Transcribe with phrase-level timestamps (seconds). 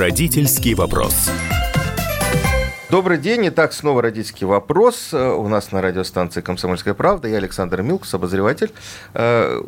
[0.00, 1.30] Родительский вопрос.
[2.88, 3.48] Добрый день.
[3.48, 5.12] Итак, снова родительский вопрос.
[5.12, 7.28] У нас на радиостанции «Комсомольская правда».
[7.28, 8.72] Я Александр Милкус, обозреватель
[9.12, 9.60] э,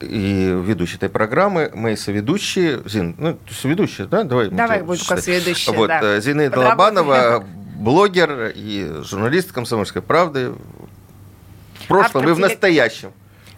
[0.00, 4.24] и ведущий этой программы, мои соведущие, Зин, ну, соведущие, да?
[4.24, 6.00] Давай, Давай как соведущие, Вот, да.
[6.02, 7.44] Э, Зинаида Лобанова,
[7.76, 10.54] блогер и журналист «Комсомольской правды».
[11.80, 13.12] В прошлом Автор и в настоящем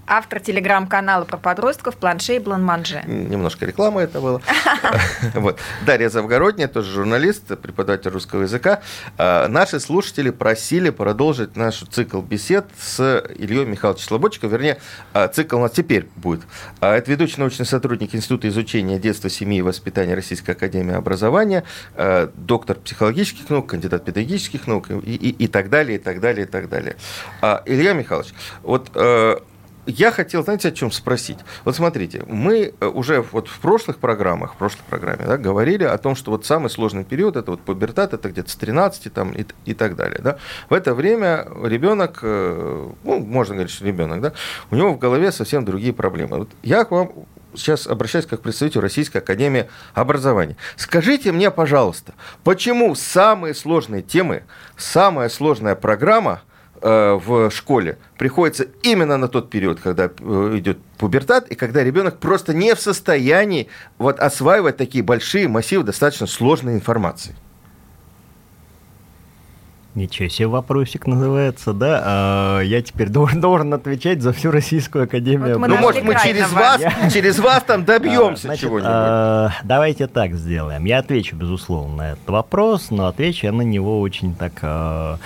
[0.07, 3.03] автор телеграм-канала про подростков «Планше и Бланманже».
[3.07, 4.41] Немножко рекламы это было.
[5.35, 5.59] вот.
[5.85, 8.83] Дарья Завгородняя, тоже журналист, преподаватель русского языка.
[9.19, 14.51] А, наши слушатели просили продолжить наш цикл бесед с Ильей Михайловичем Слободчиком.
[14.51, 14.79] Вернее,
[15.13, 16.43] а, цикл у нас теперь будет.
[16.81, 21.65] А, это ведущий научный сотрудник Института изучения детства, семьи и воспитания Российской Академии Образования,
[22.35, 26.69] доктор психологических наук, кандидат педагогических наук и, и, так далее, и так далее, и так
[26.69, 26.97] далее.
[27.67, 28.91] Илья Михайлович, вот
[29.87, 31.39] я хотел, знаете, о чем спросить?
[31.65, 35.97] Вот смотрите, мы э, уже вот в прошлых программах, в прошлой программе, да, говорили о
[35.99, 39.45] том, что вот самый сложный период это вот пубертат, это где-то с 13 там, и,
[39.65, 40.21] и так далее.
[40.23, 40.39] Да?
[40.69, 44.33] В это время ребенок, э, ну, можно говорить, что ребенок, да,
[44.71, 46.39] у него в голове совсем другие проблемы.
[46.39, 47.13] Вот я к вам
[47.55, 50.57] сейчас обращаюсь как представитель Российской Академии Образования.
[50.77, 54.45] Скажите мне, пожалуйста, почему самые сложные темы,
[54.77, 56.43] самая сложная программа–
[56.83, 62.55] в школе приходится именно на тот период, когда э, идет пубертат, и когда ребенок просто
[62.55, 63.69] не в состоянии
[63.99, 67.35] вот осваивать такие большие массивы достаточно сложной информации.
[69.97, 72.03] Ничего себе вопросик называется, да?
[72.05, 75.59] А, я теперь должен, должен отвечать за всю Российскую Академию.
[75.59, 77.11] Вот ну, может, мы через вас, я...
[77.11, 78.91] через вас там добьемся а, чего-нибудь.
[78.93, 80.85] А, давайте так сделаем.
[80.85, 85.19] Я отвечу, безусловно, на этот вопрос, но отвечу я на него очень так а,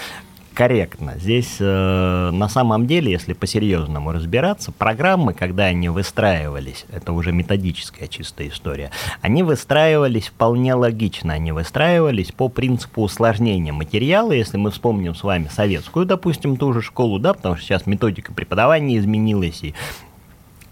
[0.61, 1.15] корректно.
[1.17, 8.09] Здесь э, на самом деле, если по-серьезному разбираться, программы, когда они выстраивались, это уже методическая
[8.09, 8.91] чистая история,
[9.23, 15.49] они выстраивались вполне логично, они выстраивались по принципу усложнения материала, если мы вспомним с вами
[15.51, 19.75] советскую, допустим, ту же школу, да, потому что сейчас методика преподавания изменилась, и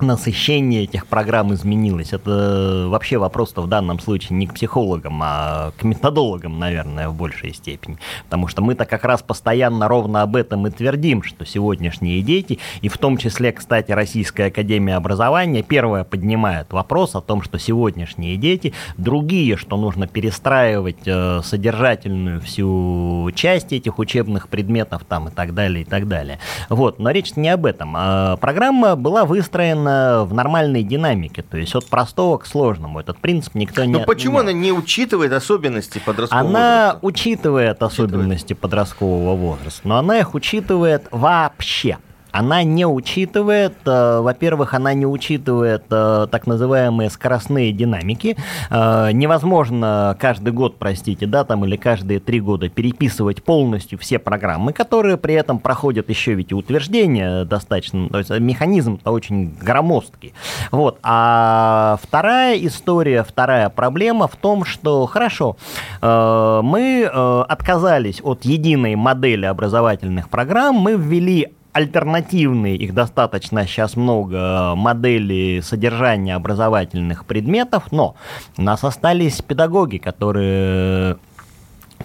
[0.03, 2.13] насыщение этих программ изменилось.
[2.13, 7.53] Это вообще вопрос-то в данном случае не к психологам, а к методологам, наверное, в большей
[7.53, 7.99] степени.
[8.25, 12.89] Потому что мы-то как раз постоянно ровно об этом и твердим, что сегодняшние дети, и
[12.89, 18.75] в том числе, кстати, Российская Академия Образования, первая поднимает вопрос о том, что сегодняшние дети
[18.97, 25.83] другие, что нужно перестраивать э, содержательную всю часть этих учебных предметов там и так далее,
[25.83, 26.39] и так далее.
[26.69, 27.95] Вот, но речь не об этом.
[27.97, 33.01] А программа была выстроена именно в нормальной динамике, то есть от простого к сложному.
[33.01, 33.93] Этот принцип никто не...
[33.93, 36.91] Но почему она не учитывает особенности подросткового она возраста?
[36.91, 38.61] Она учитывает особенности учитывает.
[38.61, 41.99] подросткового возраста, но она их учитывает вообще
[42.39, 48.37] она не учитывает, э, во-первых, она не учитывает э, так называемые скоростные динамики.
[48.71, 54.73] Э, невозможно каждый год, простите, да, там или каждые три года переписывать полностью все программы,
[54.73, 60.33] которые при этом проходят еще ведь и утверждение достаточно, то есть механизм-то очень громоздкий.
[60.71, 60.99] Вот.
[61.03, 65.57] А вторая история, вторая проблема в том, что, хорошо,
[66.01, 67.05] мы
[67.49, 71.49] отказались от единой модели образовательных программ, мы ввели
[71.79, 78.17] альтернативные, их достаточно сейчас много, модели содержания образовательных предметов, но
[78.57, 81.19] у нас остались педагоги, которые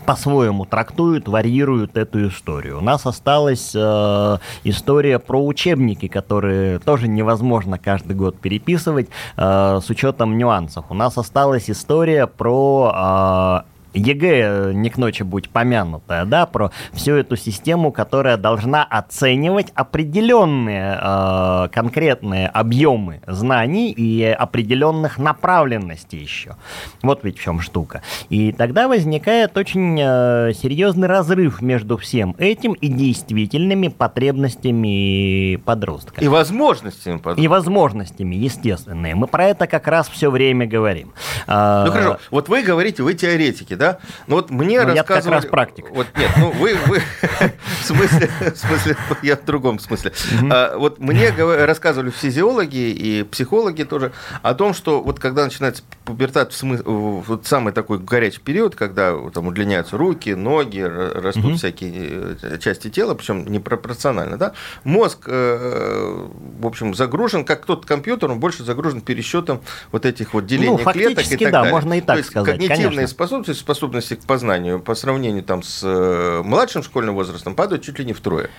[0.06, 2.80] по-своему трактуют, варьируют эту историю.
[2.80, 9.08] У нас осталась э, история про учебники, которые тоже невозможно каждый год переписывать
[9.38, 10.86] э, с учетом нюансов.
[10.90, 17.16] У нас осталась история про э, ЕГЭ не к ночи будь помянутая, да, про всю
[17.16, 26.56] эту систему, которая должна оценивать определенные э, конкретные объемы знаний и определенных направленностей еще.
[27.02, 28.02] Вот ведь в чем штука.
[28.30, 36.22] И тогда возникает очень э, серьезный разрыв между всем этим и действительными потребностями подростка.
[36.22, 37.42] И возможностями подростка.
[37.42, 39.16] И возможностями, естественные.
[39.16, 41.14] Мы про это как раз все время говорим.
[41.48, 43.83] Ну хорошо, вот вы говорите, вы теоретики, да?
[43.84, 43.98] Да?
[44.28, 44.96] Ну вот мне ну, рассказывали...
[44.96, 45.86] Я как раз практик.
[45.92, 47.02] Вот нет, ну вы, вы
[47.82, 50.14] в смысле, в смысле, я в другом смысле.
[50.50, 56.54] А, вот мне рассказывали физиологи и психологи тоже о том, что вот когда начинается пубертат,
[56.54, 62.58] в смысле, вот самый такой горячий период, когда там удлиняются руки, ноги, растут всякие э,
[62.60, 64.54] части тела, причем непропорционально, да?
[64.84, 66.28] Мозг, э,
[66.60, 69.62] в общем, загружен, как тот компьютер, он больше загружен пересчетом
[69.92, 71.72] вот этих вот делений ну, клеток и так да, далее.
[71.72, 73.08] можно и так То есть сказать, когнитивные конечно.
[73.08, 78.06] способности, способности к познанию по сравнению там с э, младшим школьным возрастом падают чуть ли
[78.06, 78.50] не втрое.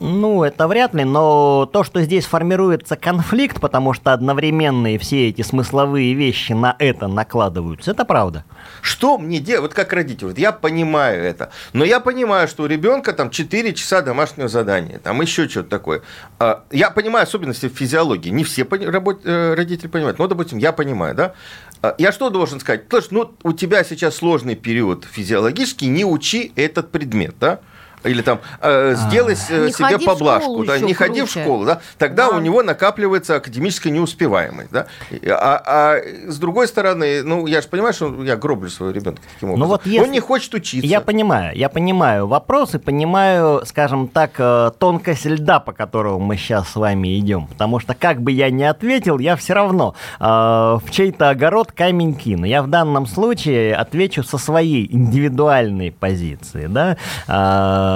[0.00, 5.42] Ну, это вряд ли, но то, что здесь формируется конфликт, потому что одновременные все эти
[5.42, 7.90] смысловые вещи на это накладываются.
[7.90, 8.44] Это правда.
[8.82, 9.62] Что мне делать?
[9.62, 13.74] Вот как родитель, вот я понимаю это, но я понимаю, что у ребенка там 4
[13.74, 16.02] часа домашнего задания, там еще что-то такое.
[16.38, 18.30] А, я понимаю особенности физиологии.
[18.30, 21.34] Не все э, родители понимают, но, допустим, я понимаю, да?
[21.82, 22.84] А, я что должен сказать?
[22.88, 27.60] Слушай, ну, у тебя сейчас сложный период физиологический, не учи этот предмет, да?
[28.06, 32.36] Или там э, сделай а, себе поблажку, да, не ходи в школу, да, тогда да.
[32.36, 34.86] у него накапливается академическая неуспеваемость, да.
[35.28, 39.50] А, а с другой стороны, ну я же понимаю, что я гроблю своего ребенка таким
[39.50, 39.60] образом.
[39.60, 40.06] Ну, вот если...
[40.06, 40.86] Он не хочет учиться.
[40.86, 46.68] Я понимаю, я понимаю вопросы, понимаю, скажем так, э, тонкость льда, по которому мы сейчас
[46.70, 50.84] с вами идем, потому что как бы я ни ответил, я все равно э, в
[50.90, 52.46] чей-то огород камень кину.
[52.46, 56.96] Я в данном случае отвечу со своей индивидуальной позиции, да.
[57.26, 57.95] Э,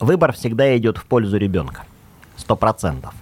[0.00, 1.84] выбор всегда идет в пользу ребенка.
[2.36, 3.14] Сто процентов.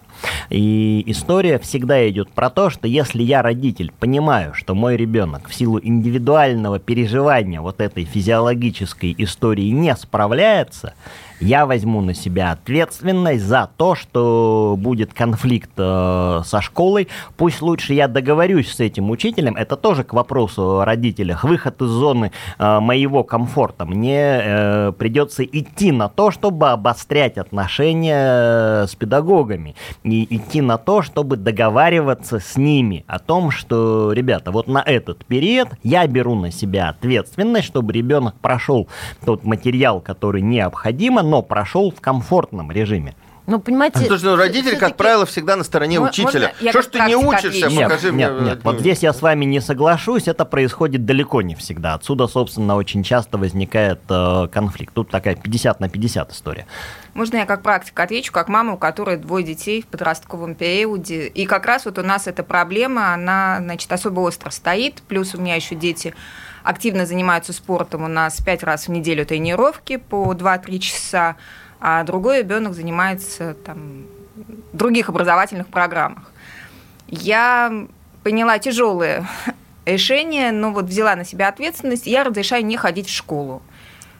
[0.51, 5.55] И история всегда идет про то, что если я родитель понимаю, что мой ребенок в
[5.55, 10.95] силу индивидуального переживания вот этой физиологической истории не справляется,
[11.41, 17.09] я возьму на себя ответственность за то, что будет конфликт э, со школой.
[17.37, 19.57] Пусть лучше я договорюсь с этим учителем.
[19.57, 21.45] Это тоже к вопросу о родителях.
[21.45, 23.85] Выход из зоны э, моего комфорта.
[23.85, 29.75] Мне э, придется идти на то, чтобы обострять отношения э, с педагогами.
[30.05, 35.25] И идти на то, чтобы договариваться с ними о том, что, ребята, вот на этот
[35.25, 38.89] период я беру на себя ответственность, чтобы ребенок прошел
[39.25, 43.15] тот материал, который необходимо, но прошел в комфортном режиме.
[43.47, 44.01] Ну, понимаете...
[44.01, 46.53] Потому что родитель, как правило, всегда на стороне учителя.
[46.69, 47.69] Что ж ты не учишься?
[47.69, 48.51] Нет, Покажи нет, мне...
[48.51, 51.95] Нет, вот здесь я с вами не соглашусь, это происходит далеко не всегда.
[51.95, 54.93] Отсюда, собственно, очень часто возникает э, конфликт.
[54.95, 56.67] Тут такая 50 на 50 история.
[57.15, 61.29] Можно я как практик отвечу, как мама, у которой двое детей в подростковом периоде.
[61.29, 65.03] И как раз вот у нас эта проблема, она, значит, особо остро стоит.
[65.03, 66.15] Плюс у меня еще дети
[66.67, 68.05] активно занимаются спортом.
[68.05, 71.37] У нас пять раз в неделю тренировки по 2-3 часа,
[71.81, 74.07] а другой ребенок занимается там,
[74.73, 76.33] в других образовательных программах.
[77.07, 77.87] Я
[78.25, 79.29] поняла тяжелое
[79.87, 83.63] решение, но вот взяла на себя ответственность, я разрешаю не ходить в школу.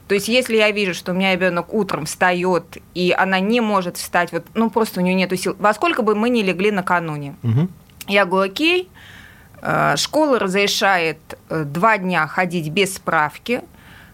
[0.07, 3.97] То есть, если я вижу, что у меня ребенок утром встает, и она не может
[3.97, 7.35] встать, вот, ну просто у нее нет сил, во сколько бы мы ни легли накануне,
[7.43, 7.67] угу.
[8.07, 8.89] я говорю, окей,
[9.97, 11.17] школа разрешает
[11.49, 13.61] э, два дня ходить без справки.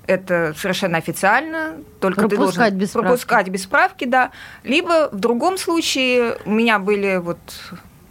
[0.07, 1.75] Это совершенно официально.
[1.99, 3.07] Только пропускать ты должен без справки.
[3.07, 4.31] пропускать без справки, да.
[4.63, 7.37] Либо в другом случае у меня были вот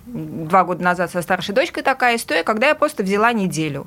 [0.06, 3.86] два года назад со старшей дочкой такая история, когда я просто взяла неделю.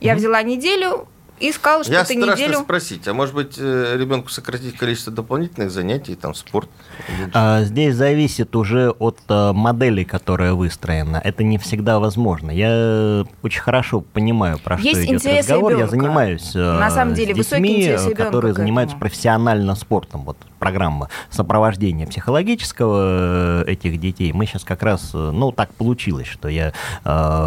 [0.00, 1.08] Я взяла неделю,
[1.40, 2.58] и сказал, что Я ты неделю...
[2.60, 6.68] спросить, а может быть э, ребенку сократить количество дополнительных занятий, там спорт?
[7.32, 11.20] А, здесь зависит уже от э, модели, которая выстроена.
[11.22, 12.50] Это не всегда возможно.
[12.50, 15.72] Я очень хорошо понимаю, про Есть что идет разговор.
[15.72, 15.94] Ребенка.
[15.94, 20.24] Я занимаюсь э, На самом деле, с детьми, которые занимаются профессионально спортом.
[20.24, 24.32] Вот программа сопровождения психологического этих детей.
[24.32, 26.72] Мы сейчас как раз, ну, так получилось, что я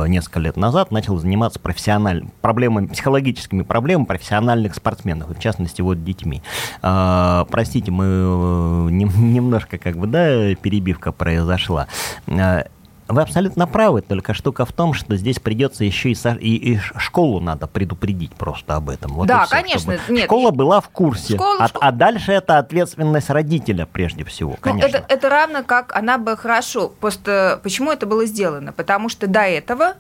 [0.08, 6.44] несколько лет назад начал заниматься профессиональными проблемами, психологическими проблемами профессиональных спортсменов, в частности, вот детьми.
[6.82, 11.88] А, простите, мы э, немножко, как бы, да, перебивка произошла.
[12.28, 12.66] А,
[13.08, 16.32] вы абсолютно правы, только штука в том, что здесь придется еще и, со...
[16.34, 19.14] и, и школу надо предупредить просто об этом.
[19.14, 19.98] Вот да, все, конечно.
[20.10, 21.86] Нет, школа была в курсе, школа, а, школа...
[21.86, 24.98] а дальше это ответственность родителя прежде всего, ну, конечно.
[24.98, 26.90] это, это равно как она бы хорошо.
[26.90, 28.74] Просто почему это было сделано?
[28.74, 29.96] Потому что до этого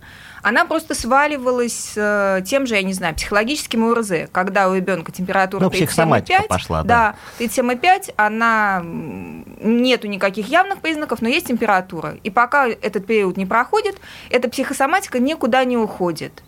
[0.47, 5.61] она просто сваливалась э, тем же, я не знаю, психологическим ОРЗ, когда у ребенка температура
[5.61, 6.47] ну, 37,5.
[6.47, 7.15] пошла, да.
[7.37, 12.15] Да, 37,5, она нету никаких явных признаков, но есть температура.
[12.23, 13.97] И пока этот период не проходит,
[14.29, 16.41] эта психосоматика никуда не уходит.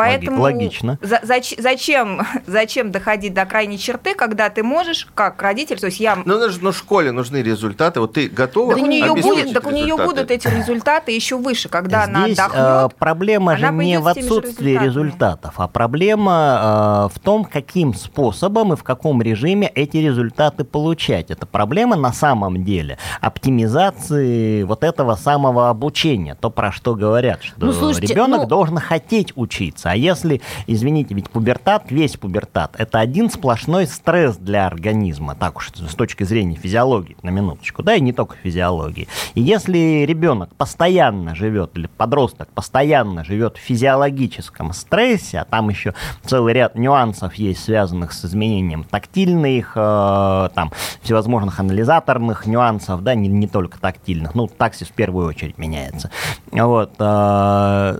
[0.00, 0.98] Поэтому Логично.
[1.02, 6.00] За, зач, зачем, зачем доходить до крайней черты, когда ты можешь, как родитель, то есть
[6.00, 6.16] я...
[6.24, 9.96] Ну, ну школе нужны результаты, вот ты готова так у нее будет, Так у нее
[9.96, 12.54] будут эти результаты еще выше, когда Здесь, она отдохнет.
[12.56, 18.76] Э, проблема же не в отсутствии результатов, а проблема э, в том, каким способом и
[18.76, 21.30] в каком режиме эти результаты получать.
[21.30, 27.66] Это проблема на самом деле оптимизации вот этого самого обучения, то, про что говорят, что
[27.66, 28.46] ну, слушайте, ребенок ну...
[28.46, 29.89] должен хотеть учиться.
[29.90, 35.70] А если, извините, ведь пубертат, весь пубертат, это один сплошной стресс для организма, так уж
[35.70, 39.08] с точки зрения физиологии, на минуточку, да, и не только физиологии.
[39.34, 45.94] И если ребенок постоянно живет, или подросток постоянно живет в физиологическом стрессе, а там еще
[46.24, 50.70] целый ряд нюансов есть, связанных с изменением тактильных, э, там,
[51.02, 56.12] всевозможных анализаторных нюансов, да, не, не только тактильных, ну, таксис в первую очередь меняется.
[56.52, 57.98] Вот, э,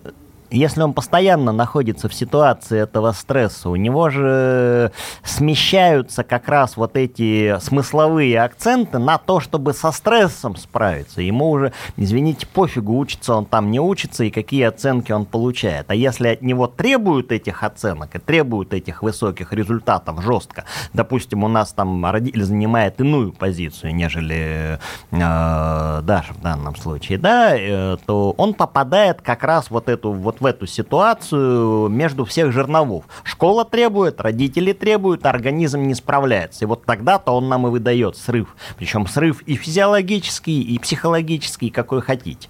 [0.51, 4.93] если он постоянно находится в ситуации этого стресса, у него же
[5.23, 11.23] смещаются как раз вот эти смысловые акценты на то, чтобы со стрессом справиться.
[11.23, 15.91] Ему уже, извините, пофигу, учится он там, не учится, и какие оценки он получает.
[15.91, 21.49] А если от него требуют этих оценок и требуют этих высоких результатов жестко, допустим, у
[21.49, 24.79] нас там родитель занимает иную позицию, нежели
[25.11, 30.40] э, Даша в данном случае, да, э, то он попадает как раз вот эту вот
[30.41, 33.05] в эту ситуацию между всех жерновов.
[33.23, 36.65] Школа требует, родители требуют, организм не справляется.
[36.65, 38.57] И вот тогда-то он нам и выдает срыв.
[38.77, 42.49] Причем срыв и физиологический, и психологический, какой хотите.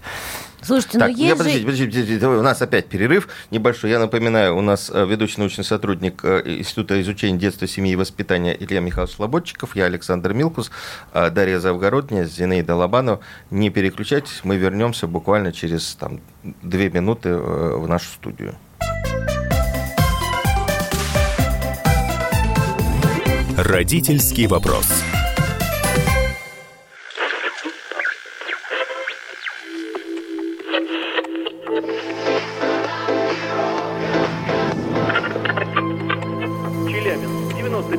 [0.63, 3.91] Слушайте, так, ну есть я, подождите, подождите, подождите, у нас опять перерыв небольшой.
[3.91, 8.57] Я напоминаю, у нас э, ведущий научный сотрудник э, Института изучения детства, семьи и воспитания
[8.59, 10.71] Илья Михайлович Слободчиков, я Александр Милкус,
[11.15, 13.21] э, Дарья Завгородняя, Зинаида Лобанова.
[13.51, 18.55] Не переключайтесь, мы вернемся буквально через там, две минуты в нашу студию.
[23.57, 24.87] Родительский вопрос.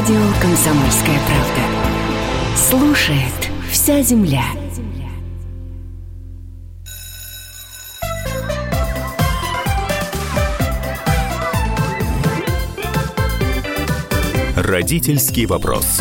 [0.00, 2.56] Радио «Комсомольская правда».
[2.56, 4.44] Слушает вся земля.
[14.56, 16.00] Родительский вопрос.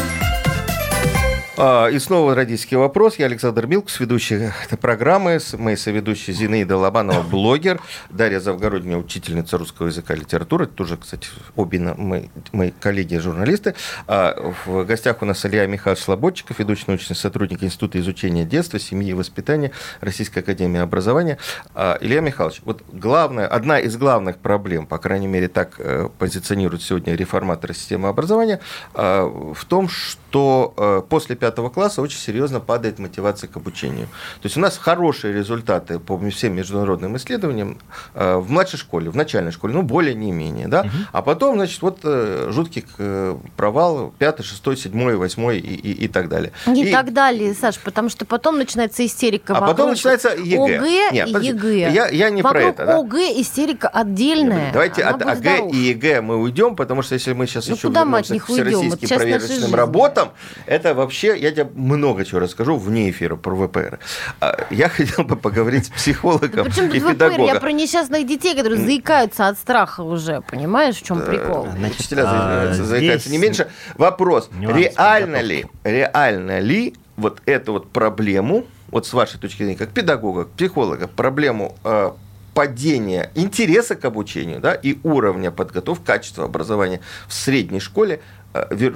[1.61, 3.17] А, и снова родительский вопрос.
[3.17, 5.39] Я Александр Милкус, ведущий этой программы.
[5.57, 7.81] Мои соведущие Зинаида Лобанова, блогер.
[8.09, 10.67] Дарья Завгородняя, учительница русского языка и литературы.
[10.67, 13.75] Тоже, кстати, обе мои, мои коллеги-журналисты.
[14.07, 19.09] А, в гостях у нас Илья Михайлович Слободчиков, ведущий научный сотрудник Института изучения детства, семьи
[19.09, 21.39] и воспитания Российской Академии Образования.
[21.75, 26.83] А, Илья Михайлович, вот главная, одна из главных проблем, по крайней мере, так э, позиционируют
[26.83, 28.61] сегодня реформаторы системы образования,
[28.93, 34.05] в том, что э, после пятого пятого класса очень серьезно падает мотивация к обучению.
[34.41, 37.79] То есть у нас хорошие результаты по всем международным исследованиям
[38.13, 40.81] э, в младшей школе, в начальной школе, ну, более не менее, да.
[40.81, 40.89] Угу.
[41.11, 46.07] А потом, значит, вот э, жуткий э, провал, пятый, шестой, седьмой, восьмой и, и, и
[46.07, 46.51] так далее.
[46.67, 46.91] Не и...
[46.91, 50.77] так далее, Саш, потому что потом начинается истерика А потом начинается ЕГЭ.
[50.77, 51.91] ОГЭ Нет, и ЕГЭ.
[51.91, 52.85] Я, я не Вокруг про это.
[52.85, 52.99] Да?
[52.99, 54.71] ОГЭ истерика отдельная.
[54.71, 55.73] Давайте от ОГЭ здоров.
[55.73, 58.99] и ЕГЭ мы уйдем, потому что если мы сейчас ну, еще вернемся к всероссийским вот
[58.99, 60.29] проверочным работам,
[60.65, 63.99] это вообще, я тебе много чего расскажу вне эфира про ВПР.
[64.39, 67.45] А, я хотел бы поговорить с психологом и педагогом.
[67.45, 71.67] Я про несчастных детей, которые заикаются от страха уже, понимаешь, в чем прикол?
[71.77, 73.67] Значит, Учителя а, заикаются не меньше.
[73.97, 79.89] Вопрос, реально ли, реально ли вот эту вот проблему, вот с вашей точки зрения, как
[79.89, 82.11] педагога, психолога, проблему э,
[82.53, 88.21] падения интереса к обучению да, и уровня подготовки, качества образования в средней школе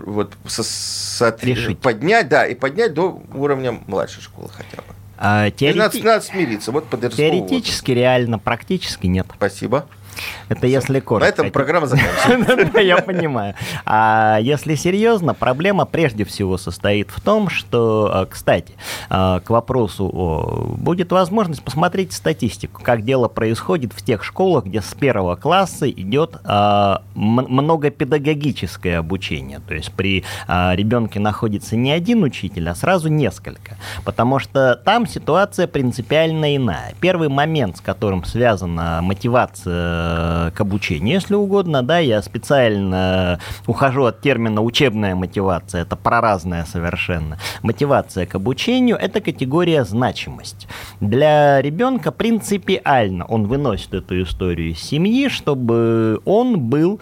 [0.06, 1.32] вот, со, со,
[1.82, 4.94] поднять, да, и поднять до уровня младшей школы хотя бы.
[5.18, 5.78] А, теорети...
[5.78, 6.72] надо, надо смириться.
[6.72, 9.28] Вот Теоретически, реально, практически нет.
[9.36, 9.88] Спасибо.
[10.50, 11.26] Это если коротко.
[11.26, 12.80] На этом программа заканчивается.
[12.82, 13.56] Я понимаю.
[13.86, 18.74] А если серьезно, проблема прежде всего состоит в том, что, а, кстати,
[19.10, 24.94] а, к вопросу будет возможность посмотреть статистику, как дело происходит в тех школах, где с
[24.94, 29.60] первого класса идет а, многопедагогическое обучение.
[29.68, 33.78] То есть при ребенке находится не один учитель, а сразу несколько.
[34.04, 36.94] Потому что там ситуация принципиально иная.
[37.00, 44.06] Первый момент, с которым связана мотивация Э, к обучению, если угодно, да, я специально ухожу
[44.06, 47.38] от термина учебная мотивация, это проразная совершенно.
[47.62, 50.68] Мотивация к обучению– это категория значимость.
[51.00, 57.00] Для ребенка принципиально он выносит эту историю из семьи, чтобы он был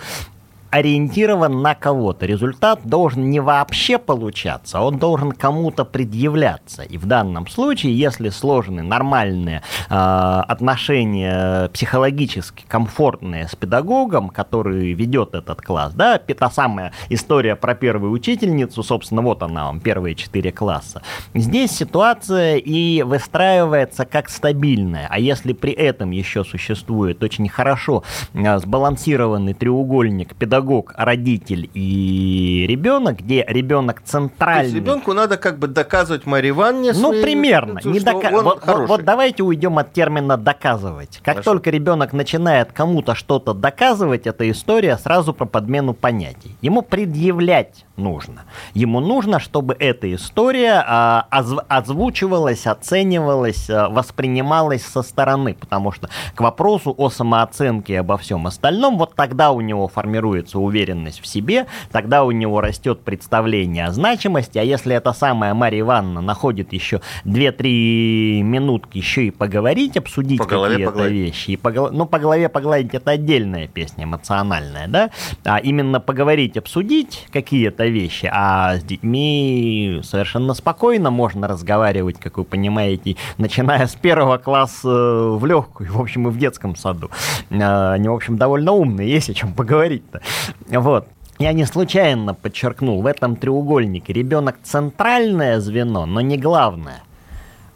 [0.71, 2.25] ориентирован на кого-то.
[2.25, 6.83] Результат должен не вообще получаться, он должен кому-то предъявляться.
[6.83, 15.35] И в данном случае, если сложены нормальные э, отношения психологически комфортные с педагогом, который ведет
[15.35, 20.51] этот класс, да, та самая история про первую учительницу, собственно, вот она вам, первые четыре
[20.51, 21.01] класса.
[21.33, 28.59] Здесь ситуация и выстраивается как стабильная, а если при этом еще существует очень хорошо э,
[28.59, 34.69] сбалансированный треугольник педагог, родитель и ребенок, где ребенок центральный.
[34.69, 37.79] То есть ребенку надо как бы доказывать Марии Ивановне Ну, примерно.
[37.83, 38.29] Не дока...
[38.31, 41.19] вот, вот, вот давайте уйдем от термина доказывать.
[41.23, 41.51] Как Хорошо.
[41.51, 46.55] только ребенок начинает кому-то что-то доказывать, эта история сразу про подмену понятий.
[46.61, 48.43] Ему предъявлять нужно.
[48.73, 56.09] Ему нужно, чтобы эта история а, озв- озвучивалась, оценивалась, а, воспринималась со стороны, потому что
[56.35, 61.27] к вопросу о самооценке и обо всем остальном, вот тогда у него формируется уверенность в
[61.27, 66.73] себе, тогда у него растет представление о значимости, а если эта самая Мария Ивановна находит
[66.73, 72.49] еще 2-3 минутки еще и поговорить, обсудить по какие-то вещи, и по, ну, по голове
[72.49, 75.09] погладить это отдельная песня эмоциональная, да,
[75.43, 82.43] а именно поговорить, обсудить какие-то вещи, а с детьми совершенно спокойно можно разговаривать, как вы
[82.43, 87.09] понимаете, начиная с первого класса э, в легкую, в общем, и в детском саду.
[87.51, 90.21] А, они, в общем, довольно умные, есть о чем поговорить-то.
[90.67, 91.07] Вот.
[91.39, 97.01] Я не случайно подчеркнул, в этом треугольнике ребенок центральное звено, но не главное.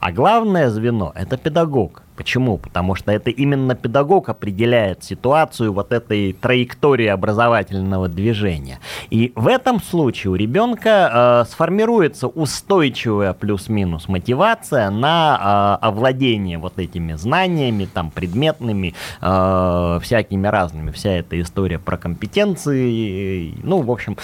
[0.06, 2.04] А главное звено– это педагог.
[2.16, 2.60] Почему?
[2.60, 8.80] Потому что это именно педагог определяет ситуацию вот этой траектории образовательного движения.
[9.10, 16.78] И в этом случае у ребенка э, сформируется устойчивая плюс-минус мотивация на э, овладение вот
[16.78, 20.92] этими знаниями, там, предметными, э, всякими разными.
[20.92, 24.18] Вся эта история про компетенции, ну, в общем,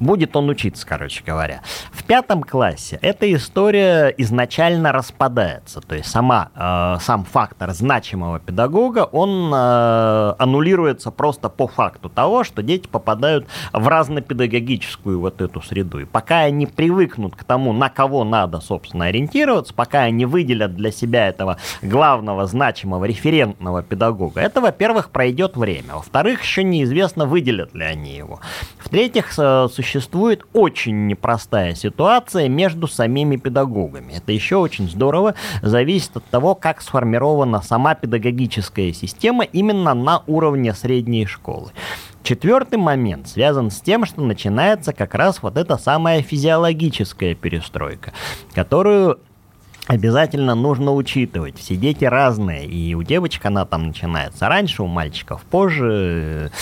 [0.00, 1.60] будет он учиться, короче говоря.
[1.92, 9.04] В пятом классе эта история изначально распадается, то есть сама, э, сам фактор значимого педагога,
[9.04, 16.00] он э, аннулируется просто по факту того, что дети попадают в разнопедагогическую вот эту среду.
[16.00, 20.90] И пока они привыкнут к тому, на кого надо, собственно, ориентироваться, пока они выделят для
[20.90, 25.94] себя этого главного, значимого, референтного педагога, это, во-первых, пройдет время.
[25.94, 28.40] Во-вторых, еще неизвестно, выделят ли они его.
[28.78, 34.12] В-третьих, существует существует очень непростая ситуация между самими педагогами.
[34.12, 40.74] Это еще очень здорово зависит от того, как сформирована сама педагогическая система именно на уровне
[40.74, 41.72] средней школы.
[42.22, 48.12] Четвертый момент связан с тем, что начинается как раз вот эта самая физиологическая перестройка,
[48.54, 49.18] которую
[49.88, 51.58] обязательно нужно учитывать.
[51.58, 56.52] Все дети разные, и у девочек она там начинается раньше, у мальчиков позже.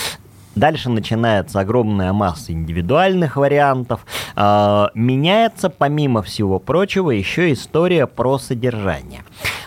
[0.55, 4.05] Дальше начинается огромная масса индивидуальных вариантов.
[4.35, 9.21] А, меняется, помимо всего прочего, еще история про содержание.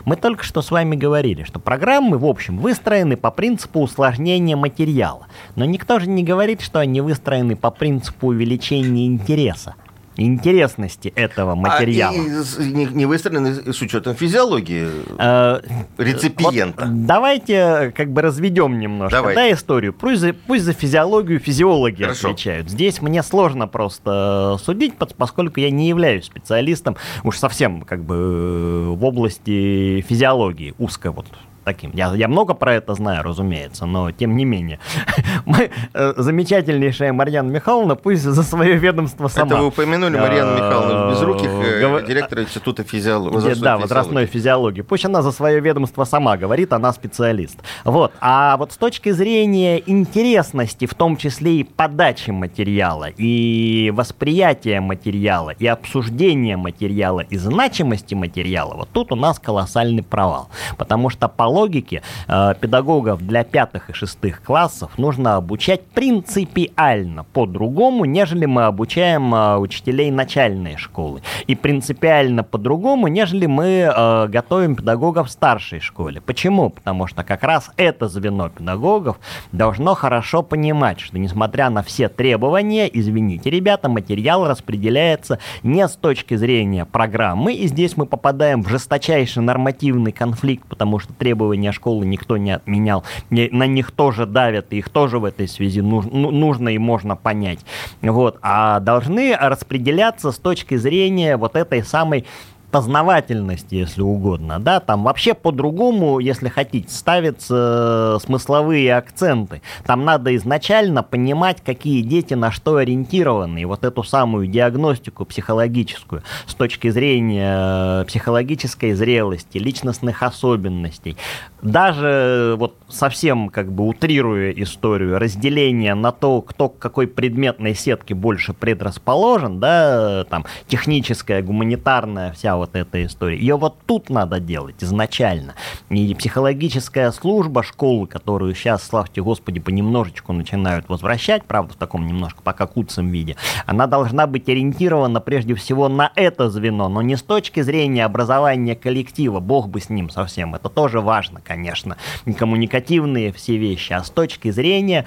[0.05, 5.29] Мы только что с вами говорили, что программы, в общем, выстроены по принципу усложнения материала.
[5.55, 9.77] Но никто же не говорит, что они выстроены по принципу увеличения интереса
[10.16, 12.14] интересности этого материала.
[12.14, 15.61] А, и, не, не выстроены с учетом физиологии э,
[15.98, 16.87] реципиента.
[16.87, 19.40] Вот давайте как бы разведем немножко Давайте.
[19.40, 19.92] да, историю.
[19.92, 22.31] Пусть за, пусть за физиологию физиологи Хорошо.
[22.31, 22.70] отвечают.
[22.70, 28.88] Здесь мне сложно просто судить, поскольку я не являюсь специалистом уж совсем как бы э,
[28.90, 31.27] в области физиологии, узко вот
[31.64, 31.90] таким.
[31.94, 34.79] Я, я много про это знаю, разумеется, но тем не менее.
[35.46, 39.46] Мы, э, замечательнейшая Марьяна Михайловна, пусть за свое ведомство сама.
[39.46, 43.35] Это вы упомянули Марьяну Михайловну Безруких, э, директора Института физиологии.
[43.35, 44.83] Возрастной да, возрастной физиологии.
[44.83, 47.59] Пусть она за свое ведомство сама говорит, она специалист.
[47.85, 48.12] Вот.
[48.20, 55.51] А вот с точки зрения интересности, в том числе и подачи материала, и восприятия материала,
[55.51, 60.48] и обсуждения материала, и значимости материала, вот тут у нас колоссальный провал.
[60.77, 68.05] Потому что по логике э, педагогов для пятых и шестых классов нужно обучать принципиально по-другому,
[68.05, 71.23] нежели мы обучаем э, учителей начальной школы.
[71.47, 76.21] И принципиально по-другому, нежели мы э, готовим педагогов в старшей школе.
[76.21, 76.71] Почему?
[76.71, 79.19] Потому что как раз это звено педагогов
[79.53, 86.35] должно хорошо понимать, что несмотря на все требования, извините, ребята, материал распределяется не с точки
[86.37, 92.07] зрения программы, и здесь мы попадаем в жесточайший нормативный конфликт, потому что требования требования школы
[92.07, 93.05] никто не отменял.
[93.31, 97.59] На них тоже давят, их тоже в этой связи нужно, ну, нужно и можно понять.
[98.00, 98.38] Вот.
[98.42, 102.26] А должны распределяться с точки зрения вот этой самой
[102.73, 109.61] познавательности, если угодно, да, там вообще по-другому, если хотите, ставятся смысловые акценты.
[109.85, 116.23] Там надо изначально понимать, какие дети на что ориентированы, и вот эту самую диагностику психологическую
[116.47, 121.19] с точки зрения психологической зрелости, личностных особенностей,
[121.61, 128.15] даже вот совсем как бы утрируя историю, разделение на то, кто к какой предметной сетке
[128.15, 134.77] больше предрасположен, да, там, техническая, гуманитарная вся вот эта история, ее вот тут надо делать
[134.85, 135.55] изначально.
[135.90, 142.40] И психологическая служба школы, которую сейчас, славьте Господи, понемножечку начинают возвращать, правда, в таком немножко
[142.42, 147.22] пока куцем виде, она должна быть ориентирована прежде всего на это звено, но не с
[147.22, 151.96] точки зрения образования коллектива, бог бы с ним совсем, это тоже важно, конечно,
[152.38, 155.05] коммуникативные все вещи, а с точки зрения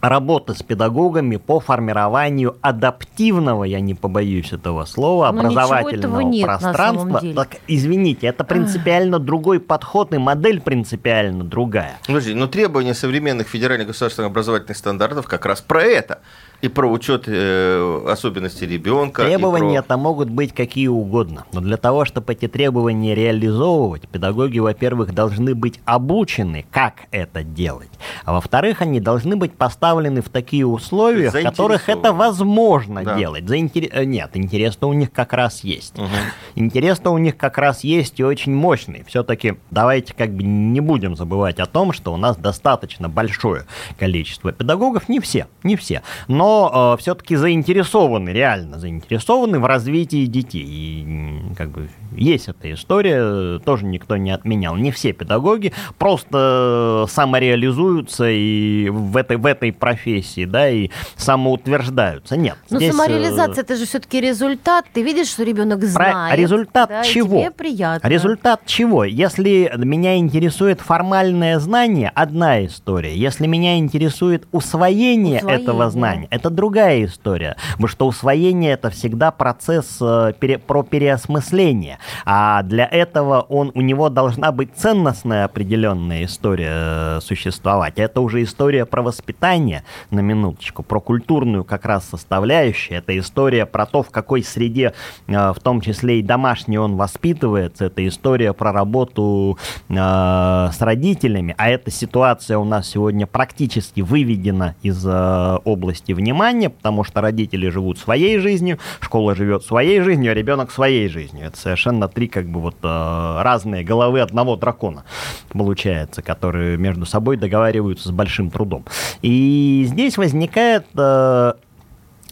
[0.00, 7.22] работы с педагогами по формированию адаптивного, я не побоюсь этого слова, Но образовательного нет пространства.
[7.34, 11.98] Так, извините, это принципиально другой подход и модель принципиально другая.
[12.06, 16.20] Подожди, но требования современных федеральных государственных образовательных стандартов как раз про это
[16.60, 19.24] и про учет э, особенностей ребенка.
[19.24, 19.96] Требования-то про...
[19.96, 21.44] могут быть какие угодно.
[21.52, 27.90] Но для того, чтобы эти требования реализовывать, педагоги, во-первых, должны быть обучены, как это делать.
[28.24, 33.16] А во-вторых, они должны быть поставлены в такие условия, в которых это возможно да.
[33.16, 33.46] делать.
[33.48, 33.88] Заинтер...
[33.92, 35.96] Э, нет, интерес-то у них как раз есть.
[35.96, 36.08] Угу.
[36.56, 39.04] Интерес-то у них как раз есть и очень мощный.
[39.06, 43.66] Все-таки давайте как бы не будем забывать о том, что у нас достаточно большое
[43.96, 45.08] количество педагогов.
[45.08, 46.02] Не все, не все.
[46.26, 50.64] Но но э, все-таки заинтересованы, реально заинтересованы в развитии детей.
[50.66, 54.74] И как бы есть эта история, тоже никто не отменял.
[54.76, 62.36] Не все педагоги просто самореализуются и в этой, в этой профессии, да, и самоутверждаются.
[62.38, 62.56] Нет.
[62.70, 64.86] Но здесь, самореализация это же все-таки результат.
[64.94, 66.38] Ты видишь, что ребенок знает.
[66.38, 67.40] Результат да, чего?
[67.40, 68.08] тебе приятно.
[68.08, 69.04] Результат чего?
[69.04, 73.14] Если меня интересует формальное знание, одна история.
[73.14, 75.62] Если меня интересует усвоение, усвоение.
[75.62, 77.56] этого знания, это другая история.
[77.72, 81.98] Потому что усвоение это всегда процесс э, пере, про переосмысление.
[82.24, 87.94] А для этого он, у него должна быть ценностная определенная история э, существовать.
[87.96, 92.98] Это уже история про воспитание, на минуточку, про культурную как раз составляющую.
[92.98, 94.94] Это история про то, в какой среде,
[95.26, 97.86] э, в том числе и домашней, он воспитывается.
[97.86, 101.54] Это история про работу э, с родителями.
[101.58, 107.68] А эта ситуация у нас сегодня практически выведена из э, области внимания потому что родители
[107.70, 111.46] живут своей жизнью, школа живет своей жизнью, а ребенок своей жизнью.
[111.46, 115.04] Это совершенно три как бы вот э, разные головы одного дракона
[115.48, 118.84] получается, которые между собой договариваются с большим трудом.
[119.22, 121.52] И здесь возникает э,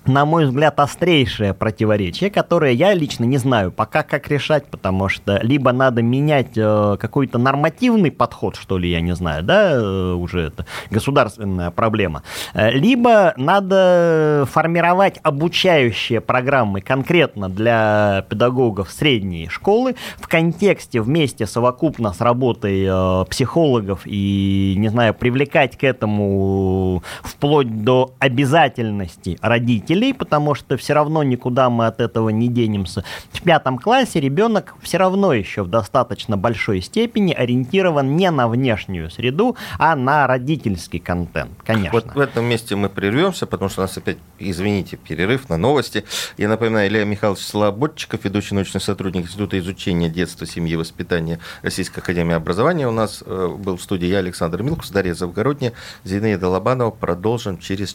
[0.07, 5.39] на мой взгляд, острейшее противоречие, которое я лично не знаю пока как решать, потому что
[5.43, 10.43] либо надо менять э, какой-то нормативный подход, что ли, я не знаю, да, э, уже
[10.43, 12.23] это государственная проблема,
[12.55, 22.13] э, либо надо формировать обучающие программы конкретно для педагогов средней школы в контексте вместе совокупно
[22.13, 30.15] с работой э, психологов и, не знаю, привлекать к этому вплоть до обязательности родителей, учителей,
[30.15, 33.05] потому что все равно никуда мы от этого не денемся.
[33.33, 39.11] В пятом классе ребенок все равно еще в достаточно большой степени ориентирован не на внешнюю
[39.11, 41.93] среду, а на родительский контент, конечно.
[41.93, 46.05] Вот в этом месте мы прервемся, потому что у нас опять, извините, перерыв на новости.
[46.37, 52.01] Я напоминаю, Илья Михайлович Слободчиков, ведущий научный сотрудник Института изучения детства, семьи и воспитания Российской
[52.01, 52.89] Академии Образования.
[52.89, 55.73] У нас э, был в студии я, Александр Милкус, Дарья Завгородняя,
[56.05, 56.91] Зинаида Лобанова.
[56.91, 57.95] Продолжим через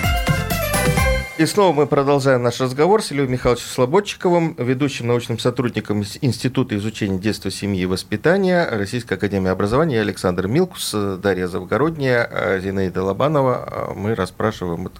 [1.41, 7.17] И снова мы продолжаем наш разговор с Ильей Михайловичем Слободчиковым, ведущим научным сотрудником Института изучения
[7.17, 13.91] детства, семьи и воспитания Российской Академии Образования, Я Александр Милкус, Дарья Завгородняя, Зинаида Лобанова.
[13.95, 14.91] Мы расспрашиваем,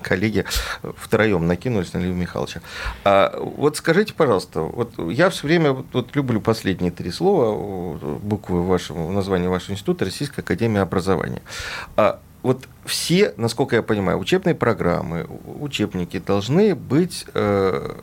[0.00, 0.46] коллеги
[0.96, 2.62] втроем накинулись на Илью Михайловича.
[3.04, 9.10] А, вот скажите, пожалуйста, вот я все время вот, люблю последние три слова, буквы вашего,
[9.10, 11.42] названия вашего института, Российская Академия Образования.
[12.46, 15.26] А, вот все, насколько я понимаю, учебные программы,
[15.60, 17.96] учебники должны быть э,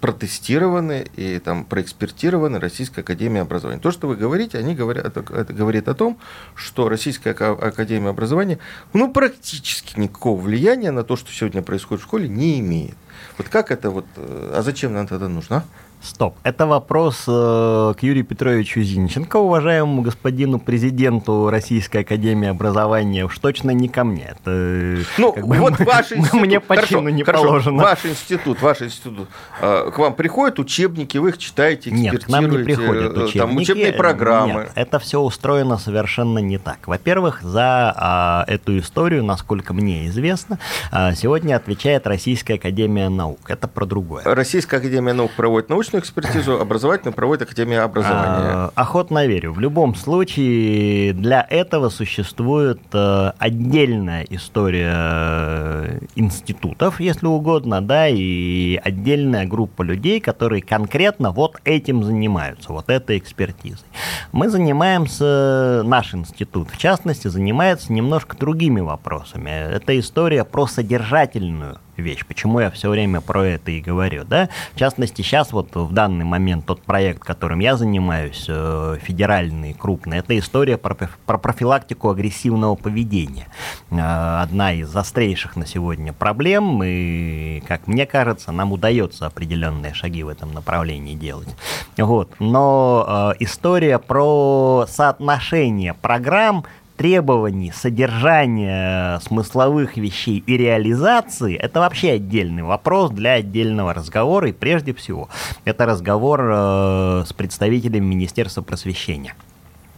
[0.00, 3.80] протестированы и там проэкспертированы Российской Академией Образования.
[3.80, 6.18] То, что вы говорите, они говорят, это, говорит о том,
[6.54, 8.58] что Российская Академия Образования
[8.92, 12.96] ну, практически никакого влияния на то, что сегодня происходит в школе, не имеет.
[13.38, 15.64] Вот как это вот, э, а зачем нам тогда нужно?
[16.02, 16.34] Стоп.
[16.42, 23.70] Это вопрос э, к Юрию Петровичу Зинченко, уважаемому господину президенту Российской Академии Образования, уж точно
[23.70, 24.32] не ко мне.
[24.32, 27.82] Это, э, ну, как бы, вот ваш институт, мне по хорошо, чину не хорошо, положено.
[27.84, 29.28] Ваш институт, ваш институт,
[29.60, 32.16] э, к вам приходят учебники, вы их читаете, экспертируете?
[32.16, 33.38] Нет, к нам не приходят учебники.
[33.38, 34.52] Там учебные программы.
[34.62, 36.88] Нет, это все устроено совершенно не так.
[36.88, 40.58] Во-первых, за а, эту историю, насколько мне известно,
[40.90, 43.48] а, сегодня отвечает Российская Академия Наук.
[43.48, 44.24] Это про другое.
[44.24, 48.52] Российская Академия Наук проводит научные научную экспертизу образовательную проводит Академия образования.
[48.52, 49.52] А, охотно верю.
[49.52, 58.80] В любом случае для этого существует э, отдельная история э, институтов, если угодно, да, и
[58.82, 63.86] отдельная группа людей, которые конкретно вот этим занимаются, вот этой экспертизой.
[64.32, 69.50] Мы занимаемся, наш институт, в частности, занимается немножко другими вопросами.
[69.50, 72.24] Это история про содержательную вещь.
[72.26, 74.48] Почему я все время про это и говорю, да?
[74.74, 80.18] В частности, сейчас вот в данный момент тот проект, которым я занимаюсь, э, федеральный, крупный,
[80.18, 83.48] это история про, про профилактику агрессивного поведения.
[83.90, 90.22] Э, одна из острейших на сегодня проблем, и, как мне кажется, нам удается определенные шаги
[90.22, 91.48] в этом направлении делать.
[91.96, 92.34] Вот.
[92.38, 96.64] Но э, история про соотношение программ
[97.02, 104.94] требований, содержания смысловых вещей и реализации, это вообще отдельный вопрос для отдельного разговора, и прежде
[104.94, 105.28] всего
[105.64, 109.34] это разговор э, с представителями Министерства просвещения.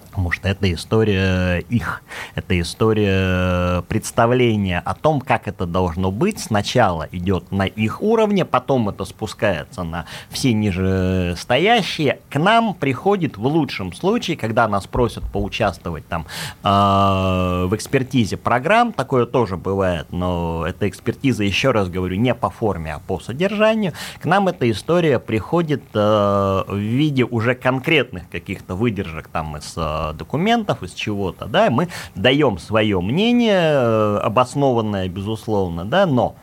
[0.08, 2.02] Потому что это история их,
[2.34, 6.40] это история представления о том, как это должно быть.
[6.40, 12.20] Сначала идет на их уровне, потом это спускается на все нижестоящие.
[12.30, 16.26] К нам приходит в лучшем случае, когда нас просят поучаствовать там
[16.62, 22.50] э, в экспертизе программ, такое тоже бывает, но эта экспертиза, еще раз говорю, не по
[22.50, 23.92] форме, а по содержанию.
[24.20, 30.12] К нам эта история приходит э, в виде уже конкретных каких-то выдержек там из э,
[30.14, 31.88] документов, из чего-то, да, мы
[32.24, 36.36] даем свое мнение, э, обоснованное, безусловно, да, но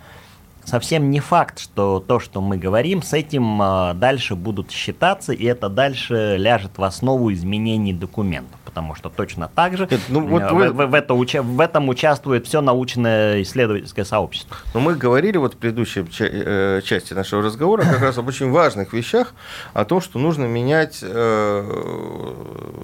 [0.65, 5.45] совсем не факт, что то, что мы говорим, с этим э, дальше будут считаться, и
[5.45, 10.53] это дальше ляжет в основу изменений документов потому что точно так же ну, вот э,
[10.53, 10.69] вы...
[10.71, 14.55] в, в, это, в этом участвует все научное исследовательское сообщество.
[14.73, 18.93] Но мы говорили вот в предыдущей э, части нашего разговора как раз об очень важных
[18.93, 19.33] вещах,
[19.73, 21.07] о том, что нужно менять, э,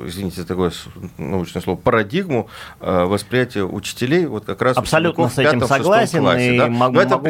[0.05, 0.73] извините такое
[1.17, 6.67] научное слово, парадигму восприятия учителей, вот как раз Абсолютно с этим согласен, классе, и да?
[6.67, 7.29] могу, но это могу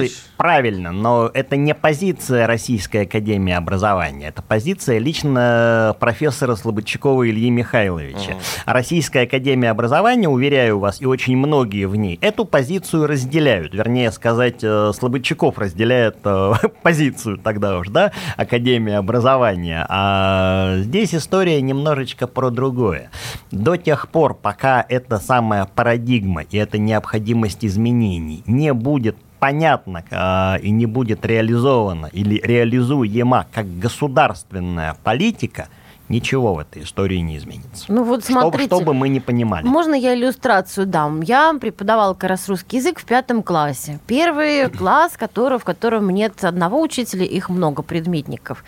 [0.00, 0.16] вещь.
[0.36, 8.32] правильно, но это не позиция Российской Академии Образования, это позиция лично профессора Слободчакова Ильи Михайловича.
[8.32, 8.40] Угу.
[8.66, 13.74] Российская Академия Образования, уверяю вас, и очень многие в ней эту позицию разделяют.
[13.74, 19.86] Вернее сказать, э, Слободчаков разделяет э, позицию тогда уж, да, Академия Образования.
[19.88, 23.10] А здесь история немножечко про другое.
[23.50, 30.60] До тех пор, пока эта самая парадигма и эта необходимость изменений не будет понятно э,
[30.60, 35.68] и не будет реализована или реализуема как государственная политика,
[36.08, 37.84] ничего в этой истории не изменится.
[37.88, 39.66] Ну вот смотрите, что, бы мы не понимали.
[39.66, 41.20] Можно я иллюстрацию дам?
[41.20, 43.98] Я преподавала как раз русский язык в пятом классе.
[44.06, 48.64] Первый класс, который, в котором нет одного учителя, их много предметников.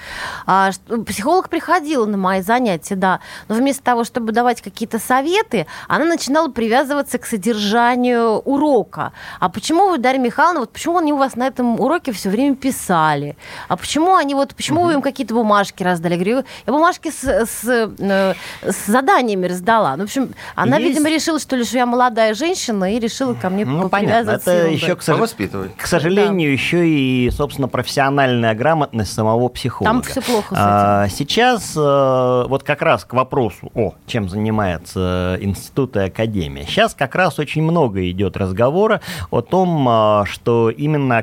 [0.46, 0.70] А,
[1.06, 6.48] психолог приходила на мои занятия, да, но вместо того, чтобы давать какие-то советы, она начинала
[6.48, 9.12] привязываться к содержанию урока.
[9.38, 12.56] А почему вы, Дарья Михайловна, вот почему они у вас на этом уроке все время
[12.56, 13.36] писали?
[13.68, 14.88] А почему они вот, почему угу.
[14.88, 16.14] вы им какие-то бумажки раздали?
[16.14, 19.96] Я говорю, я бумажки с с, э, с заданиями раздала.
[19.96, 23.48] Ну, в общем, она, Есть- видимо, решила, что лишь я молодая женщина, и решила ко
[23.50, 24.30] мне Ну, понятно.
[24.32, 25.76] Это еще, к, сож- Повоспитывать.
[25.76, 29.92] к сожалению, еще и, собственно, профессиональная грамотность самого психолога.
[29.92, 35.38] Там всё плохо с А, Сейчас э, вот как раз к вопросу, о, чем занимается
[35.40, 36.64] институт и академия.
[36.66, 41.18] Сейчас как раз очень много идет разговора о том, а, что именно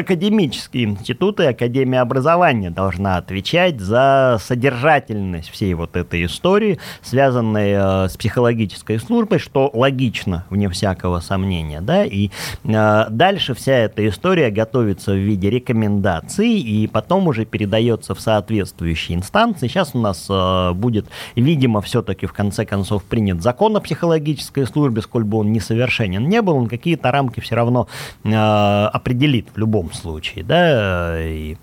[0.00, 8.16] академические институты, Академия образования должна отвечать за содержательность всей вот этой истории, связанной э, с
[8.16, 12.30] психологической службой, что логично, вне всякого сомнения, да, и
[12.64, 19.16] э, дальше вся эта история готовится в виде рекомендаций и потом уже передается в соответствующие
[19.18, 19.68] инстанции.
[19.68, 25.02] Сейчас у нас э, будет, видимо, все-таки в конце концов принят закон о психологической службе,
[25.02, 27.88] сколь бы он несовершенен не был, он какие-то рамки все равно
[28.24, 31.56] определит в любом случае, да, и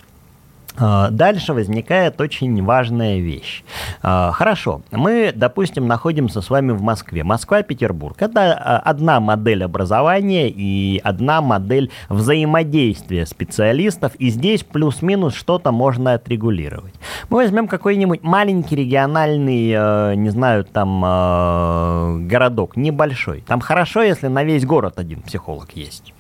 [0.78, 3.64] а, Дальше возникает очень важная вещь.
[4.04, 7.24] А, Хорошо, мы, допустим, находимся с вами в Москве.
[7.24, 8.16] Москва-Петербург.
[8.20, 14.14] Это а, одна модель образования и одна модель взаимодействия специалистов.
[14.16, 16.94] И здесь плюс-минус что-то можно отрегулировать.
[17.30, 23.44] Мы возьмем какой-нибудь маленький региональный, э, не знаю, там э, городок, небольшой.
[23.48, 26.14] Там хорошо, если на весь город один психолог есть.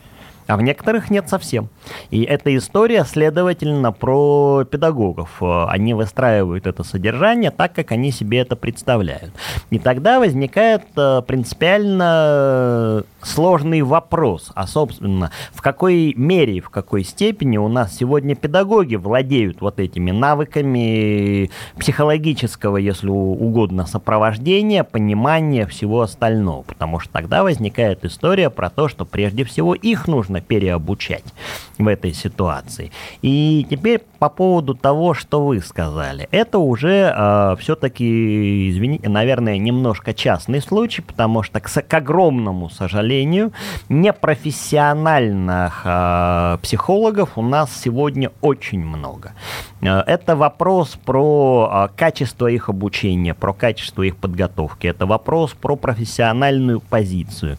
[0.47, 1.69] А в некоторых нет совсем.
[2.10, 5.38] И эта история, следовательно, про педагогов.
[5.41, 9.31] Э, Они выстраивают это содержание так, как они себе это представляют.
[9.69, 17.03] И тогда возникает э, принципиально сложный вопрос, а, собственно, в какой мере и в какой
[17.03, 26.01] степени у нас сегодня педагоги владеют вот этими навыками психологического, если угодно, сопровождения, понимания всего
[26.01, 26.62] остального.
[26.63, 31.26] Потому что тогда возникает история про то, что прежде всего их нужно переобучать
[31.78, 32.91] в этой ситуации.
[33.21, 36.28] И теперь по поводу того, что вы сказали.
[36.32, 43.52] Это уже все-таки, извините, наверное, немножко частный случай, потому что, к, к огромному сожалению,
[43.89, 49.34] непрофессиональных э, психологов у нас сегодня очень много.
[49.82, 54.88] Э, Это вопрос про э, качество их обучения, про качество их подготовки.
[54.88, 57.58] Это вопрос про профессиональную позицию.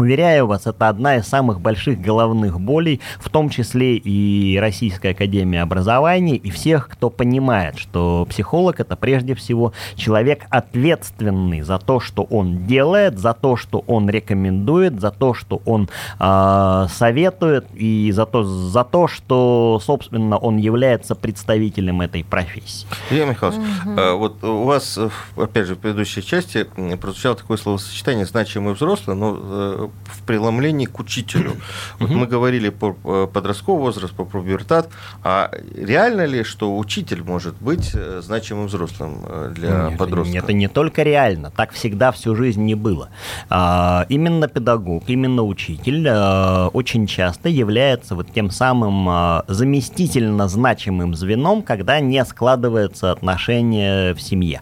[0.00, 5.58] Уверяю вас, это одна из самых больших головных болей, в том числе и Российской Академии
[5.58, 12.22] Образования, и всех, кто понимает, что психолог это прежде всего человек ответственный за то, что
[12.22, 18.24] он делает, за то, что он рекомендует, за то, что он э, советует, и за
[18.24, 22.86] то, за то, что, собственно, он является представителем этой профессии.
[23.10, 26.66] Илья Михайлович, э, вот у вас, э, опять же, в предыдущей части
[26.98, 31.56] прозвучало такое словосочетание «значимый взрослый», но э, в преломлении к учителю.
[31.98, 34.88] Вот мы говорили про э, подростковый возраст, про пубертат.
[35.22, 40.38] А реально ли, что учитель может быть э, значимым взрослым э, для Нет, подростка?
[40.38, 43.10] Это не только реально, так всегда всю жизнь не было.
[43.48, 51.14] А, именно педагог, именно учитель а, очень часто является вот тем самым а, заместительно значимым
[51.14, 54.60] звеном, когда не складывается отношения в семье.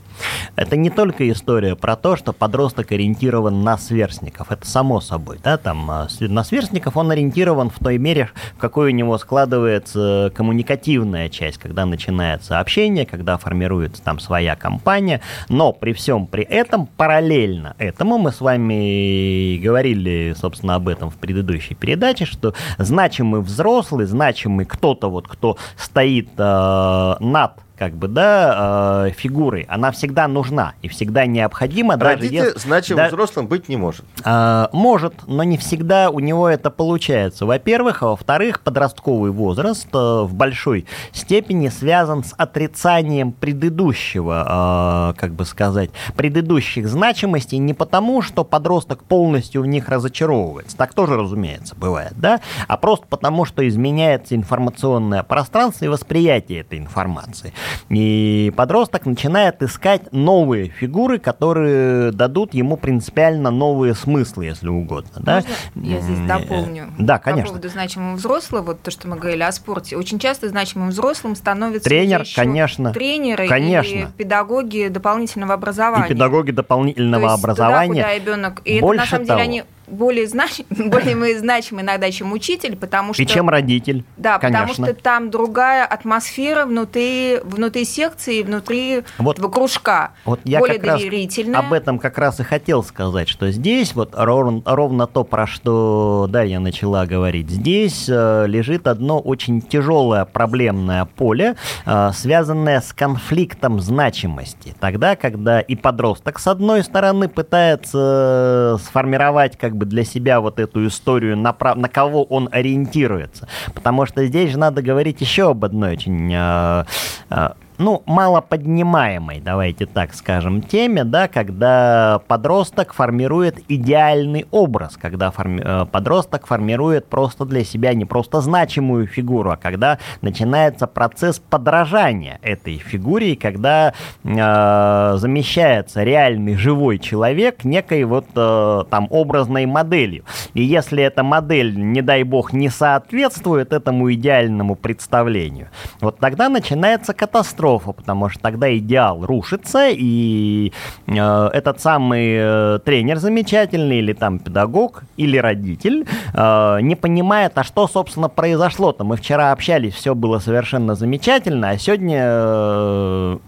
[0.56, 5.56] Это не только история про то, что подросток ориентирован на сверстников, это само собой, да,
[5.56, 11.28] там а, на сверстников он ориентирован в той мере, в какой у него складывается коммуникативная
[11.28, 17.74] часть, когда начинается общение, когда формируется там своя компания, но при всем при этом параллельно
[17.78, 24.66] этому мы с вами говорили, собственно, об этом в предыдущей передаче, что значимый взрослый, значимый
[24.66, 30.88] кто-то вот, кто стоит э, над как бы, да, э, фигурой, она всегда нужна и
[30.88, 31.96] всегда необходима.
[31.96, 34.04] даже Родитель если- значимым да- взрослым быть не может.
[34.24, 37.46] а, Может, но не всегда у него это получается.
[37.46, 45.32] Во-первых, а во-вторых, подростковый возраст э, в большой степени связан с отрицанием предыдущего, э, как
[45.32, 51.74] бы сказать, предыдущих значимостей не потому, что подросток полностью в них разочаровывается, так тоже, разумеется,
[51.76, 57.52] бывает, да, а просто потому, что изменяется информационное пространство и восприятие этой информации.
[57.88, 65.10] И подросток начинает искать новые фигуры, которые дадут ему принципиально новые смыслы, если угодно.
[65.16, 65.42] Да?
[65.74, 66.92] Можно я здесь дополню?
[66.98, 67.48] Да, По конечно.
[67.48, 69.96] поводу значимого взрослого, вот то, что мы говорили о спорте.
[69.96, 72.92] Очень часто значимым взрослым становятся Тренер, конечно.
[72.92, 73.88] тренеры Конечно.
[73.88, 76.06] и педагоги дополнительного образования.
[76.06, 78.02] И педагоги дополнительного То есть образования.
[78.02, 78.62] Туда, куда ребенок.
[78.64, 80.60] И Больше это на самом того, деле они более, знач...
[80.70, 83.22] более мы значимы иногда, чем учитель, потому что...
[83.22, 84.66] И чем родитель, Да, конечно.
[84.68, 90.12] потому что там другая атмосфера внутри, внутри секции, внутри вот, кружка.
[90.24, 91.56] Вот я более как доверительная.
[91.56, 95.46] Раз об этом как раз и хотел сказать, что здесь вот ровно, ровно то, про
[95.46, 97.50] что Дарья начала говорить.
[97.50, 104.74] Здесь э, лежит одно очень тяжелое проблемное поле, э, связанное с конфликтом значимости.
[104.80, 110.58] Тогда, когда и подросток, с одной стороны, пытается э, сформировать как бы для себя вот
[110.58, 113.48] эту историю, на, на кого он ориентируется.
[113.74, 116.84] Потому что здесь же надо говорить еще об одной очень э,
[117.30, 117.48] э,
[117.78, 125.86] ну, малоподнимаемой, давайте так скажем, теме, да, когда подросток формирует идеальный образ, когда форми- э,
[125.86, 132.78] подросток формирует просто для себя не просто значимую фигуру, а когда начинается процесс подражания этой
[132.78, 140.24] фигуре, и когда э, замещается реальный живой человек некой вот э, там образной моделью.
[140.54, 145.68] И если эта модель, не дай бог, не соответствует этому идеальному представлению,
[146.00, 150.72] вот тогда начинается катастрофа катастрофа, потому что тогда идеал рушится, и
[151.06, 157.64] э, этот самый э, тренер замечательный, или там педагог, или родитель э, не понимает, а
[157.64, 159.04] что, собственно, произошло-то.
[159.04, 163.38] Мы вчера общались, все было совершенно замечательно, а сегодня э,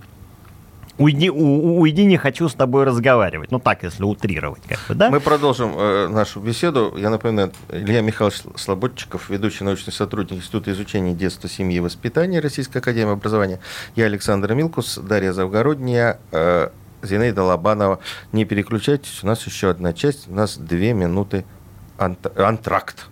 [1.00, 3.50] уйди, у, уйди, не хочу с тобой разговаривать.
[3.50, 5.10] Ну так, если утрировать, как бы, да?
[5.10, 6.94] Мы продолжим э, нашу беседу.
[6.96, 12.78] Я напоминаю, Илья Михайлович Слободчиков, ведущий научный сотрудник Института изучения детства, семьи и воспитания Российской
[12.78, 13.60] Академии Образования.
[13.96, 16.68] Я Александр Милкус, Дарья Завгородняя, э,
[17.02, 17.98] Зинаида Лобанова.
[18.32, 21.44] Не переключайтесь, у нас еще одна часть, у нас две минуты
[21.98, 23.06] ант- антракт.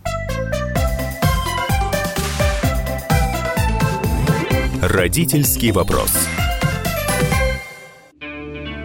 [4.83, 6.13] Родительский вопрос.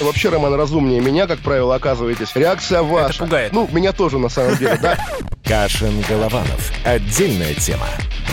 [0.00, 2.30] Вообще, Роман, разумнее меня, как правило, оказываетесь.
[2.34, 3.14] Реакция ваша.
[3.14, 3.52] Это пугает.
[3.52, 4.96] Ну, меня тоже, на самом деле, да.
[5.44, 6.72] Кашин Голованов.
[6.84, 7.86] Отдельная тема.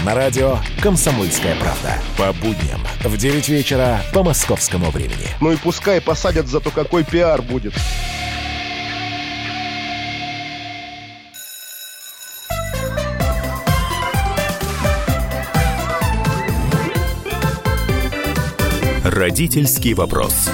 [0.04, 1.98] На радио «Комсомольская правда».
[2.18, 5.28] По будням в 9 вечера по московскому времени.
[5.42, 7.74] Ну и пускай посадят, зато какой пиар будет.
[19.04, 20.50] Родительский вопрос.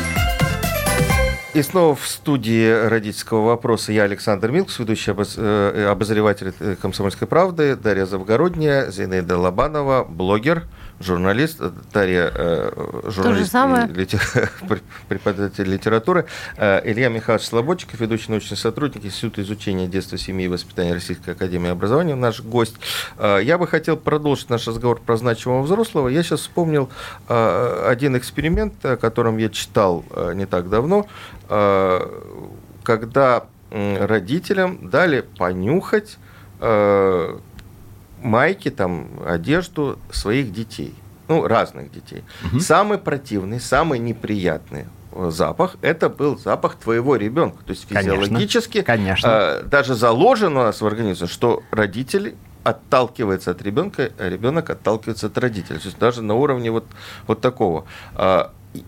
[1.54, 8.06] И снова в студии родительского вопроса я, Александр Милкс, ведущий э, обозреватель «Комсомольской правды», Дарья
[8.06, 10.64] Завгородняя, Зинаида Лобанова, блогер,
[11.04, 11.62] журналист,
[11.94, 13.54] Дарья э, журналист,
[13.96, 14.22] литер...
[15.08, 16.26] преподаватель литературы,
[16.58, 21.70] э, Илья Михайлович Слободчиков, ведущий научный сотрудник Института изучения детства, семьи и воспитания Российской Академии
[21.70, 22.76] Образования, наш гость.
[23.20, 26.08] Я бы хотел продолжить наш разговор про значимого взрослого.
[26.08, 26.90] Я сейчас вспомнил
[27.28, 31.08] один эксперимент, о котором я читал не так давно,
[32.84, 36.18] когда родителям дали понюхать
[38.22, 40.96] майки, там, одежду своих детей.
[41.28, 42.24] Ну, разных детей.
[42.52, 42.60] Угу.
[42.60, 44.86] Самый противный, самый неприятный
[45.30, 47.64] запах, это был запах твоего ребенка.
[47.64, 49.62] То есть физиологически конечно, конечно.
[49.62, 55.28] Э, даже заложено у нас в организме, что родители отталкивается от ребенка, а ребенок отталкивается
[55.28, 55.80] от родителей.
[55.80, 56.86] То есть даже на уровне вот,
[57.28, 57.86] вот такого.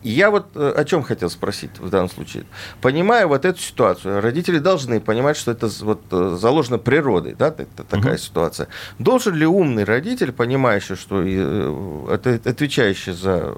[0.01, 2.45] Я вот о чем хотел спросить в данном случае.
[2.81, 8.13] Понимая вот эту ситуацию, родители должны понимать, что это вот заложено природой, да, это такая
[8.13, 8.21] угу.
[8.21, 8.67] ситуация.
[8.99, 11.17] Должен ли умный родитель, понимающий, что
[12.45, 13.55] отвечающий за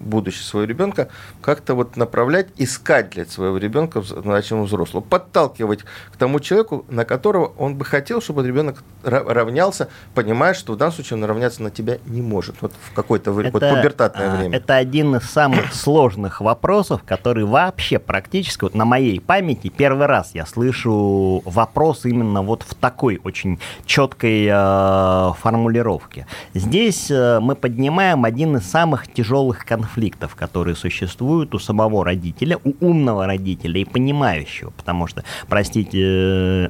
[0.00, 1.08] будущее своего ребенка,
[1.40, 7.52] как-то вот направлять, искать для своего ребенка значимого взрослого, подталкивать к тому человеку, на которого
[7.56, 11.98] он бы хотел, чтобы ребенок равнялся, понимая, что в данном случае он равняться на тебя
[12.06, 12.56] не может.
[12.60, 14.56] Вот в какое-то время, вот пубертатное время.
[14.56, 20.06] Это один из самых самых сложных вопросов, которые вообще практически, вот на моей памяти, первый
[20.06, 26.26] раз я слышу вопрос именно вот в такой очень четкой э, формулировке.
[26.54, 32.72] Здесь э, мы поднимаем один из самых тяжелых конфликтов, которые существуют у самого родителя, у
[32.80, 36.68] умного родителя и понимающего, потому что, простите, э,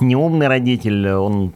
[0.00, 1.52] неумный родитель, он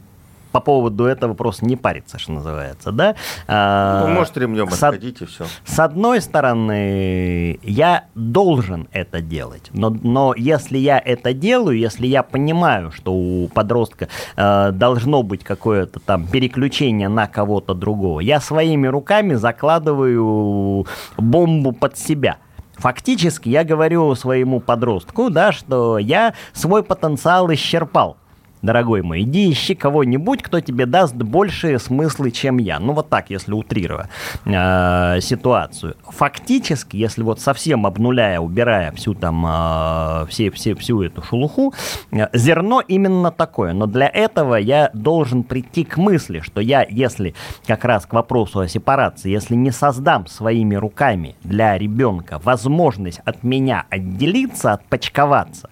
[0.53, 3.15] по поводу этого просто не париться, что называется, да?
[3.47, 5.45] А, ну, может, ремнем с, отходить и все.
[5.65, 12.21] С одной стороны, я должен это делать, но, но если я это делаю, если я
[12.21, 18.85] понимаю, что у подростка э, должно быть какое-то там переключение на кого-то другого, я своими
[18.85, 20.85] руками закладываю
[21.17, 22.37] бомбу под себя.
[22.75, 28.17] Фактически я говорю своему подростку, да, что я свой потенциал исчерпал
[28.63, 32.79] дорогой мой, иди ищи кого-нибудь, кто тебе даст большие смыслы, чем я.
[32.79, 34.09] Ну, вот так, если утрируя
[34.45, 35.95] э, ситуацию.
[36.09, 41.73] Фактически, если вот совсем обнуляя, убирая всю там, э, все, все, всю эту шелуху,
[42.11, 43.73] э, зерно именно такое.
[43.73, 47.35] Но для этого я должен прийти к мысли, что я, если
[47.67, 53.43] как раз к вопросу о сепарации, если не создам своими руками для ребенка возможность от
[53.43, 55.69] меня отделиться, отпочковаться,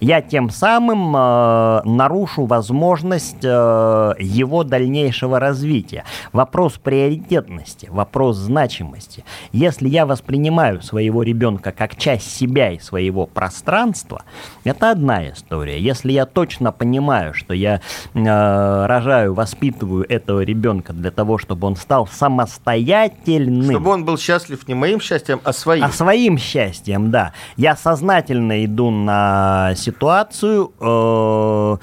[0.00, 6.04] я тем самым э, нарушу возможность э, его дальнейшего развития.
[6.32, 9.24] Вопрос приоритетности, вопрос значимости.
[9.52, 14.22] Если я воспринимаю своего ребенка как часть себя и своего пространства,
[14.64, 15.80] это одна история.
[15.80, 17.80] Если я точно понимаю, что я
[18.14, 23.70] э, рожаю, воспитываю этого ребенка для того, чтобы он стал самостоятельным.
[23.70, 25.84] Чтобы он был счастлив не моим счастьем, а своим.
[25.84, 27.32] А своим счастьем, да.
[27.56, 31.76] Я сознательно иду на ситуацию э,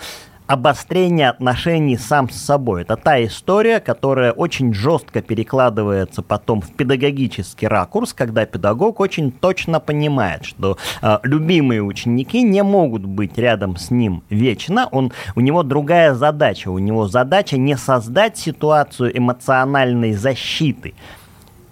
[0.45, 2.83] обострения отношений сам с собой.
[2.83, 9.79] Это та история, которая очень жестко перекладывается потом в педагогический ракурс, когда педагог очень точно
[9.79, 14.87] понимает, что э, любимые ученики не могут быть рядом с ним вечно.
[14.91, 16.69] Он, у него другая задача.
[16.69, 20.93] У него задача не создать ситуацию эмоциональной защиты,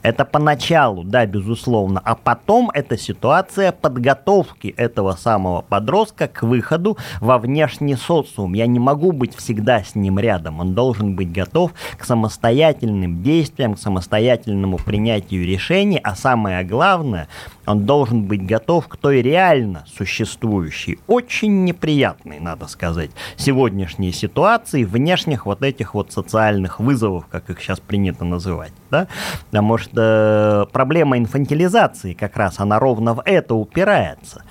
[0.04, 7.38] это поначалу, да, безусловно, а потом это ситуация подготовки этого самого подростка к выходу во
[7.38, 8.54] внешний социум.
[8.54, 10.60] Я не могу быть всегда с ним рядом.
[10.60, 17.30] Он должен быть готов к самостоятельным действиям, к самостоятельному принятию решений, а самое главное,
[17.66, 25.46] он должен быть готов к той реально существующей, очень неприятной, надо сказать, сегодняшней ситуации, внешних
[25.46, 28.74] вот этих вот социальных вызовов, как их сейчас принято называть.
[28.92, 29.08] Да?
[29.50, 34.44] Потому что проблема инфантилизации как раз, она ровно в это упирается.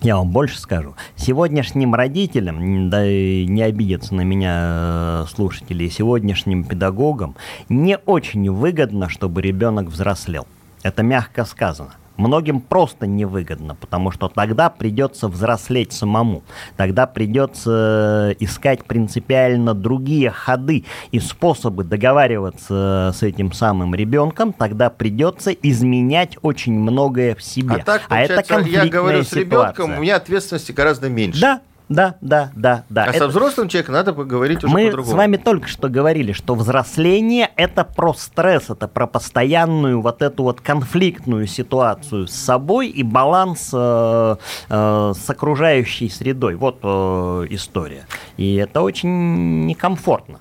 [0.00, 0.94] Я вам больше скажу.
[1.16, 7.34] Сегодняшним родителям, да и не обидятся на меня э, слушатели, сегодняшним педагогам
[7.68, 10.46] не очень выгодно, чтобы ребенок взрослел.
[10.84, 16.42] Это мягко сказано многим просто невыгодно, потому что тогда придется взрослеть самому,
[16.76, 25.52] тогда придется искать принципиально другие ходы и способы договариваться с этим самым ребенком, тогда придется
[25.52, 27.76] изменять очень многое в себе.
[27.76, 31.40] А так, а это я говорю с ребенком, у меня ответственности гораздо меньше.
[31.40, 33.04] Да, да, да, да, да.
[33.04, 33.18] А это...
[33.18, 35.14] со взрослым человеком надо поговорить уже Мы по-другому.
[35.14, 40.42] с вами только что говорили, что взросление это про стресс, это про постоянную вот эту
[40.42, 44.36] вот конфликтную ситуацию с собой и баланс э,
[44.68, 46.56] э, с окружающей средой.
[46.56, 48.06] Вот э, история.
[48.36, 50.40] И это очень некомфортно.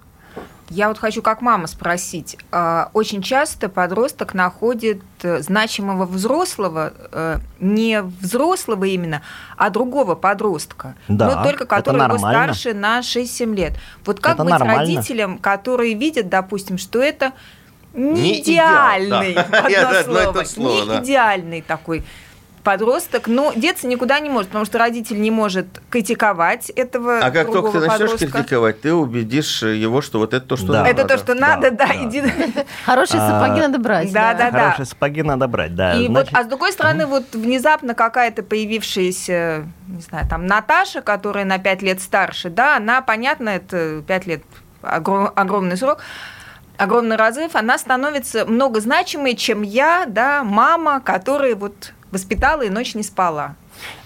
[0.69, 2.37] Я вот хочу как мама спросить.
[2.51, 9.21] А, очень часто подросток находит э, значимого взрослого, э, не взрослого именно,
[9.55, 10.95] а другого подростка.
[11.07, 13.73] Да, но только который его старше на 6-7 лет.
[14.05, 14.79] Вот как это быть нормально.
[14.79, 17.31] родителям, которые видят, допустим, что это
[17.93, 19.59] не, идеальный, идеал, да.
[19.65, 21.03] одно Я, слово, не да.
[21.03, 22.03] идеальный такой
[22.67, 27.49] подросток, но деться никуда не может, потому что родитель не может критиковать этого А как
[27.49, 28.27] только ты начнешь подростка.
[28.27, 30.79] критиковать, ты убедишь его, что вот это то, что Да.
[30.79, 30.89] надо.
[30.89, 32.21] Это то, что надо, да, иди.
[32.85, 34.11] Хорошие А, сапоги надо брать.
[34.11, 34.59] Да, да, да.
[34.71, 35.93] Хорошие сапоги надо брать, да.
[35.95, 41.01] И Значит, вот, а с другой стороны, вот внезапно какая-то появившаяся, не знаю, там Наташа,
[41.01, 44.43] которая на 5 лет старше, да, она, понятно, это 5 лет
[44.81, 45.99] огром- огромный срок,
[46.75, 53.03] огромный разрыв, она становится многозначимой, чем я, да, мама, которая вот воспитала и ночь не
[53.03, 53.55] спала.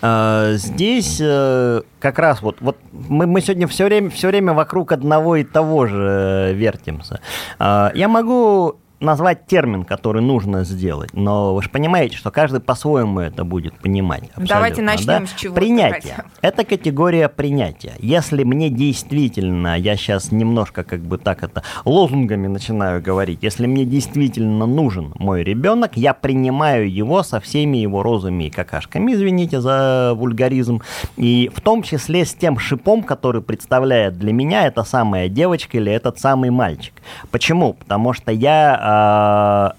[0.02, 4.92] А, Здесь э, как раз вот, вот мы, мы сегодня все время, все время вокруг
[4.92, 7.22] одного и того же э, вертимся.
[7.60, 13.44] Я могу назвать термин, который нужно сделать, но вы же понимаете, что каждый по-своему это
[13.44, 14.24] будет понимать.
[14.38, 15.26] Давайте начнем да?
[15.26, 16.14] с чего-то Принятие.
[16.16, 16.26] хотя.
[16.42, 17.94] Это категория принятия.
[18.00, 23.86] Если мне действительно, я сейчас немножко как бы так это лозунгами начинаю говорить, если мне
[23.86, 30.14] действительно нужен мой ребенок, я принимаю его со всеми его розами и какашками, извините за
[30.16, 30.82] вульгаризм,
[31.18, 35.92] и в том числе с тем шипом, который представляет для меня эта самая девочка или
[35.92, 36.94] этот самый мальчик.
[37.32, 37.74] Почему?
[37.74, 38.91] Потому что я, э,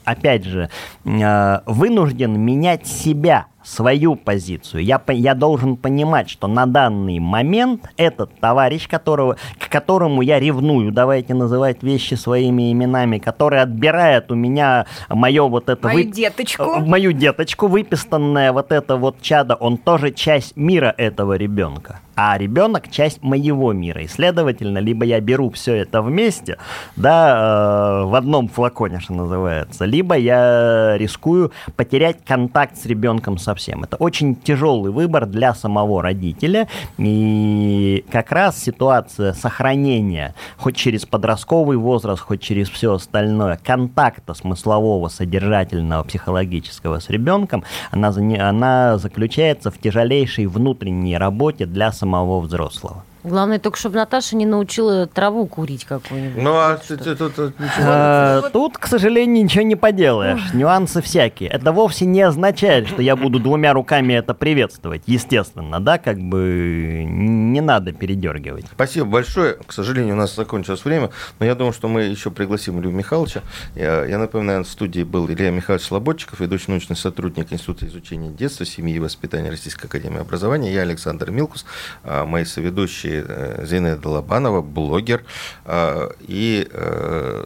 [0.04, 0.68] опять же,
[1.04, 4.84] э, вынужден менять себя свою позицию.
[4.84, 10.92] Я, я должен понимать, что на данный момент этот товарищ, которого, к которому я ревную,
[10.92, 15.88] давайте называть вещи своими именами, который отбирает у меня мое вот это...
[15.88, 16.62] Мою деточку.
[16.62, 22.00] э, Мою деточку, выпистанное вот это вот чадо, он тоже часть мира этого ребенка.
[22.14, 24.02] А ребенок часть моего мира.
[24.02, 26.58] И, следовательно, либо я беру все это вместе,
[26.96, 33.84] да, э, в одном флаконе, что называется, либо я рискую потерять контакт с ребенком совсем.
[33.84, 36.68] Это очень тяжелый выбор для самого родителя.
[36.98, 45.09] И как раз ситуация сохранения, хоть через подростковый возраст, хоть через все остальное, контакта смыслового,
[45.09, 53.05] содержательного, психологического с ребенком, она, она заключается в тяжелейшей внутренней работе для самого взрослого.
[53.24, 56.42] Главное только, чтобы Наташа не научила траву курить какую-нибудь.
[56.42, 57.84] Ну, а тут, тут- тут- ничего.
[57.86, 60.52] Э, Тут, к сожалению, ничего не поделаешь.
[60.52, 61.48] Нюансы всякие.
[61.48, 65.02] Это вовсе не означает, что я буду двумя руками это приветствовать.
[65.06, 68.64] Естественно, да, как бы не надо передергивать.
[68.72, 69.54] Спасибо большое.
[69.66, 73.42] К сожалению, у нас закончилось время, но я думаю, что мы еще пригласим Илью Михайловича.
[73.76, 78.66] Я, я напоминаю, в студии был Илья Михайлович Слободчиков, ведущий научный сотрудник Института изучения детства,
[78.66, 80.72] семьи и воспитания Российской Академии Образования.
[80.72, 81.64] Я Александр Милкус,
[82.04, 85.24] а, мои соведущие э, Зинаида Лобанова, блогер,
[85.64, 87.44] а, и э,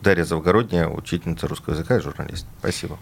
[0.00, 2.46] Дарья Завгородняя, учительница русского языка и журналист.
[2.58, 2.98] Спасибо.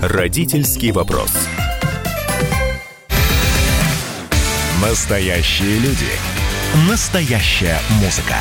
[0.00, 1.30] Родительский вопрос.
[4.82, 6.10] Настоящие люди.
[6.90, 8.36] Настоящая музыка.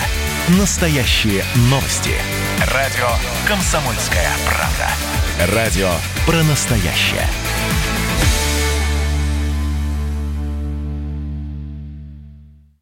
[0.60, 2.12] Настоящие новости.
[2.74, 3.08] Радио
[3.48, 5.54] «Комсомольская правда».
[5.56, 5.90] Радио
[6.26, 7.28] про настоящее.